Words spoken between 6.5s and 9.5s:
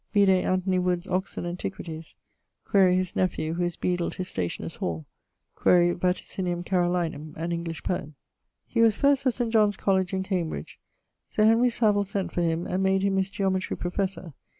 Carolinum, an English poem). He was first of